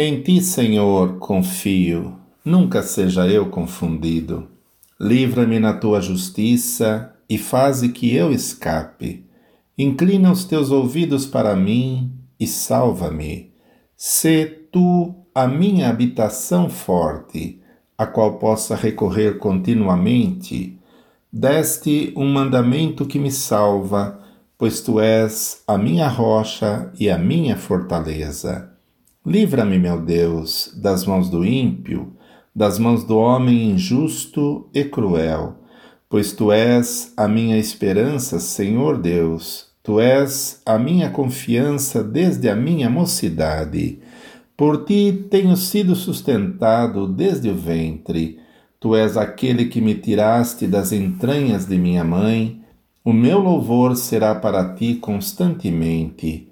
Em 0.00 0.22
ti, 0.22 0.40
Senhor, 0.40 1.18
confio, 1.18 2.14
nunca 2.44 2.84
seja 2.84 3.26
eu 3.26 3.46
confundido. 3.46 4.46
Livra-me 5.00 5.58
na 5.58 5.72
tua 5.72 6.00
justiça 6.00 7.12
e 7.28 7.36
faze 7.36 7.88
que 7.88 8.14
eu 8.14 8.30
escape. 8.30 9.26
Inclina 9.76 10.30
os 10.30 10.44
teus 10.44 10.70
ouvidos 10.70 11.26
para 11.26 11.56
mim 11.56 12.12
e 12.38 12.46
salva-me. 12.46 13.50
Sê 13.96 14.46
tu 14.70 15.16
a 15.34 15.48
minha 15.48 15.88
habitação 15.88 16.70
forte, 16.70 17.60
a 17.98 18.06
qual 18.06 18.38
possa 18.38 18.76
recorrer 18.76 19.38
continuamente. 19.38 20.78
Deste 21.32 22.12
um 22.16 22.32
mandamento 22.32 23.04
que 23.04 23.18
me 23.18 23.32
salva, 23.32 24.20
pois 24.56 24.80
tu 24.80 25.00
és 25.00 25.60
a 25.66 25.76
minha 25.76 26.06
rocha 26.06 26.92
e 27.00 27.10
a 27.10 27.18
minha 27.18 27.56
fortaleza. 27.56 28.77
Livra-me, 29.26 29.78
meu 29.78 30.00
Deus, 30.00 30.72
das 30.80 31.04
mãos 31.04 31.28
do 31.28 31.44
ímpio, 31.44 32.12
das 32.54 32.78
mãos 32.78 33.04
do 33.04 33.18
homem 33.18 33.70
injusto 33.70 34.68
e 34.72 34.84
cruel, 34.84 35.56
pois 36.08 36.32
tu 36.32 36.50
és 36.50 37.12
a 37.16 37.28
minha 37.28 37.58
esperança, 37.58 38.40
Senhor 38.40 38.98
Deus, 38.98 39.68
tu 39.82 40.00
és 40.00 40.62
a 40.64 40.78
minha 40.78 41.10
confiança 41.10 42.02
desde 42.02 42.48
a 42.48 42.56
minha 42.56 42.88
mocidade. 42.88 43.98
Por 44.56 44.84
ti 44.84 45.26
tenho 45.30 45.56
sido 45.56 45.94
sustentado 45.94 47.06
desde 47.06 47.48
o 47.48 47.54
ventre. 47.54 48.40
Tu 48.80 48.96
és 48.96 49.16
aquele 49.16 49.66
que 49.66 49.80
me 49.80 49.94
tiraste 49.94 50.66
das 50.66 50.90
entranhas 50.90 51.64
de 51.64 51.78
minha 51.78 52.02
mãe. 52.02 52.60
O 53.04 53.12
meu 53.12 53.38
louvor 53.38 53.94
será 53.94 54.34
para 54.34 54.74
ti 54.74 54.96
constantemente. 54.96 56.47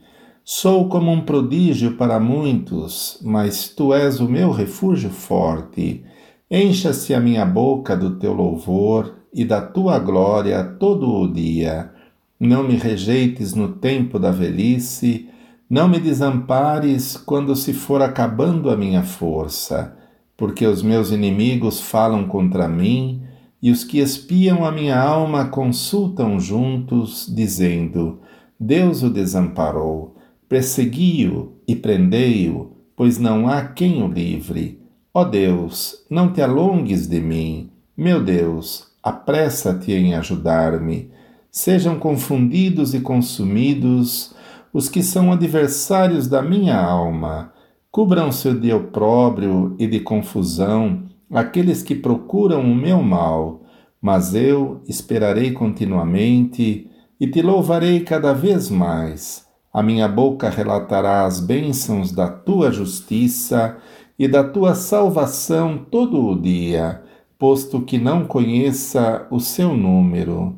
Sou 0.49 0.89
como 0.89 1.11
um 1.11 1.23
prodígio 1.23 1.97
para 1.97 2.21
muitos, 2.21 3.19
mas 3.21 3.69
tu 3.69 3.93
és 3.93 4.21
o 4.21 4.29
meu 4.29 4.53
refúgio 4.53 5.11
forte. 5.11 6.05
Encha-se 6.49 7.13
a 7.13 7.19
minha 7.19 7.45
boca 7.45 7.97
do 7.97 8.15
teu 8.15 8.33
louvor 8.33 9.17
e 9.35 9.45
da 9.45 9.61
tua 9.61 9.99
glória 9.99 10.63
todo 10.63 11.11
o 11.11 11.27
dia. 11.27 11.91
Não 12.39 12.63
me 12.63 12.77
rejeites 12.77 13.55
no 13.55 13.73
tempo 13.73 14.21
da 14.21 14.31
velhice, 14.31 15.29
não 15.69 15.89
me 15.89 15.99
desampares 15.99 17.17
quando 17.17 17.57
se 17.57 17.73
for 17.73 18.01
acabando 18.01 18.71
a 18.71 18.77
minha 18.77 19.03
força, 19.03 19.97
porque 20.37 20.65
os 20.65 20.81
meus 20.81 21.11
inimigos 21.11 21.81
falam 21.81 22.25
contra 22.29 22.69
mim 22.69 23.21
e 23.61 23.73
os 23.73 23.83
que 23.83 23.99
espiam 23.99 24.65
a 24.65 24.71
minha 24.71 24.97
alma 24.97 25.47
consultam 25.47 26.39
juntos, 26.39 27.27
dizendo: 27.35 28.21
Deus 28.61 29.03
o 29.03 29.11
desamparou. 29.11 30.16
Persegui-o 30.49 31.55
e 31.67 31.75
prendei-o, 31.75 32.71
pois 32.95 33.19
não 33.19 33.49
há 33.49 33.65
quem 33.65 34.01
o 34.01 34.07
livre. 34.07 34.81
Ó 35.13 35.25
Deus, 35.25 36.05
não 36.09 36.33
te 36.33 36.41
alongues 36.41 37.09
de 37.09 37.21
mim. 37.21 37.71
Meu 37.97 38.23
Deus, 38.23 38.87
apressa-te 39.03 39.91
em 39.93 40.15
ajudar-me. 40.15 41.11
Sejam 41.51 41.99
confundidos 41.99 42.95
e 42.95 43.01
consumidos 43.01 44.37
os 44.73 44.89
que 44.89 45.03
são 45.03 45.33
adversários 45.33 46.29
da 46.29 46.41
minha 46.41 46.81
alma. 46.81 47.53
Cubram-se 47.91 48.55
de 48.55 48.73
opróbrio 48.73 49.75
e 49.81 49.87
de 49.89 49.99
confusão 49.99 51.07
aqueles 51.29 51.83
que 51.83 51.95
procuram 51.95 52.61
o 52.61 52.75
meu 52.75 53.03
mal. 53.03 53.63
Mas 54.01 54.33
eu 54.33 54.81
esperarei 54.87 55.51
continuamente 55.51 56.89
e 57.19 57.27
te 57.27 57.43
louvarei 57.43 58.01
cada 58.01 58.33
vez 58.33 58.71
mais 58.71 59.46
a 59.77 59.83
minha 59.83 60.09
boca 60.09 60.49
relatará 60.49 61.27
as 61.27 61.39
bênçãos 61.39 62.11
da 62.11 62.29
tua 62.29 62.73
justiça 62.73 63.77
e 64.19 64.27
da 64.27 64.43
tua 64.43 64.75
salvação 64.75 65.77
todo 65.77 66.29
o 66.29 66.41
dia, 66.41 67.03
posto 67.39 67.83
que 67.83 67.99
não 67.99 68.25
conheça 68.25 69.27
o 69.31 69.39
seu 69.39 69.77
número. 69.77 70.57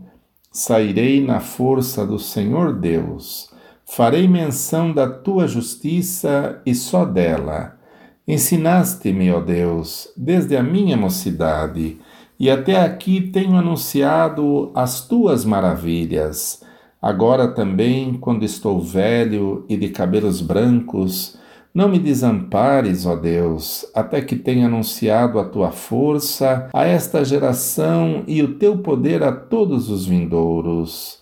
Sairei 0.53 1.21
na 1.21 1.41
força 1.41 2.07
do 2.07 2.17
Senhor 2.17 2.73
Deus. 2.73 3.51
Farei 3.85 4.29
menção 4.29 4.93
da 4.93 5.11
tua 5.11 5.49
justiça 5.49 6.63
e 6.65 6.73
só 6.73 7.05
dela. 7.05 7.77
Ensinaste-me, 8.25 9.33
ó 9.33 9.41
Deus, 9.41 10.13
desde 10.17 10.57
a 10.57 10.63
minha 10.63 10.97
mocidade, 10.97 11.99
e 12.39 12.49
até 12.49 12.81
aqui 12.81 13.21
tenho 13.21 13.57
anunciado 13.57 14.71
as 14.77 15.09
tuas 15.09 15.45
maravilhas. 15.45 16.68
Agora 17.01 17.49
também, 17.49 18.15
quando 18.15 18.45
estou 18.45 18.81
velho 18.81 19.65
e 19.69 19.77
de 19.77 19.89
cabelos 19.89 20.41
brancos, 20.41 21.39
não 21.73 21.89
me 21.89 21.99
desampares, 21.99 23.07
ó 23.07 23.15
Deus, 23.15 23.87
até 23.95 24.21
que 24.21 24.35
tenha 24.35 24.67
anunciado 24.67 25.39
a 25.39 25.45
tua 25.45 25.71
força 25.71 26.69
a 26.73 26.85
esta 26.85 27.25
geração 27.25 28.25
e 28.27 28.43
o 28.43 28.55
teu 28.55 28.79
poder 28.79 29.23
a 29.23 29.31
todos 29.31 29.89
os 29.89 30.07
vindouros. 30.07 31.21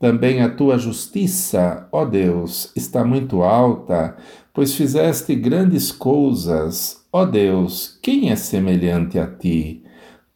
Também 0.00 0.40
a 0.40 0.48
tua 0.48 0.78
justiça, 0.78 1.88
ó 1.92 2.04
Deus, 2.04 2.72
está 2.74 3.04
muito 3.04 3.42
alta, 3.42 4.16
pois 4.54 4.74
fizeste 4.74 5.34
grandes 5.34 5.92
coisas. 5.92 7.04
Ó 7.12 7.26
Deus, 7.26 7.98
quem 8.00 8.30
é 8.30 8.36
semelhante 8.36 9.18
a 9.18 9.26
ti? 9.26 9.82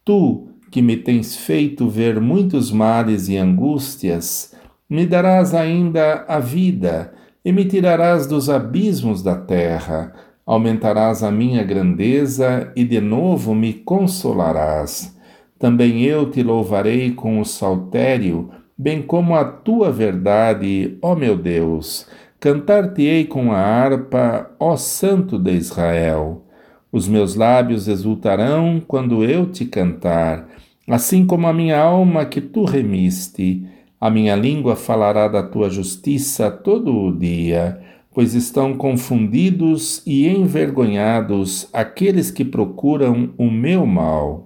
Tu, 0.04 0.48
que 0.70 0.82
me 0.82 0.97
tens 0.97 1.36
feito 1.36 1.88
ver 1.88 2.20
muitos 2.20 2.72
males 2.72 3.28
e 3.28 3.36
angústias, 3.36 4.53
me 4.92 5.06
darás 5.06 5.54
ainda 5.54 6.22
a 6.28 6.38
vida 6.38 7.14
e 7.42 7.50
me 7.50 7.64
tirarás 7.64 8.26
dos 8.26 8.50
abismos 8.50 9.22
da 9.22 9.34
terra, 9.34 10.12
aumentarás 10.44 11.22
a 11.22 11.30
minha 11.30 11.64
grandeza 11.64 12.70
e 12.76 12.84
de 12.84 13.00
novo 13.00 13.54
me 13.54 13.72
consolarás. 13.72 15.19
Também 15.58 16.03
eu 16.03 16.30
te 16.30 16.42
louvarei 16.42 17.10
com 17.10 17.41
o 17.41 17.44
saltério, 17.47 18.50
bem 18.76 19.00
como 19.00 19.34
a 19.34 19.44
tua 19.44 19.91
verdade, 19.91 20.98
ó 21.00 21.14
meu 21.14 21.38
Deus. 21.38 22.06
Cantar-te-ei 22.38 23.24
com 23.24 23.50
a 23.50 23.56
harpa, 23.56 24.50
ó 24.60 24.76
Santo 24.76 25.38
de 25.38 25.53
Israel. 25.53 26.44
Os 26.92 27.09
meus 27.09 27.34
lábios 27.34 27.88
exultarão 27.88 28.78
quando 28.86 29.24
eu 29.24 29.47
te 29.47 29.64
cantar, 29.64 30.48
assim 30.86 31.24
como 31.24 31.47
a 31.47 31.53
minha 31.54 31.80
alma 31.80 32.26
que 32.26 32.42
tu 32.42 32.64
remiste. 32.64 33.72
A 34.03 34.11
minha 34.11 34.35
língua 34.35 34.75
falará 34.75 35.29
da 35.29 35.45
tua 35.45 35.71
justiça 35.71 36.51
todo 36.51 36.93
o 36.93 37.17
dia, 37.17 37.81
pois 38.13 38.35
estão 38.35 38.75
confundidos 38.75 40.03
e 40.05 40.27
envergonhados 40.27 41.69
aqueles 41.73 42.29
que 42.29 42.45
procuram 42.45 43.33
o 43.39 43.49
meu 43.49 43.87
mal. 43.87 44.41